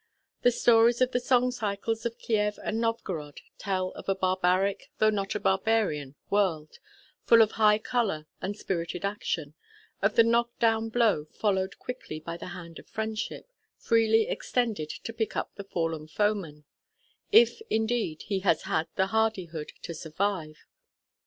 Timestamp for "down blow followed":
10.57-11.77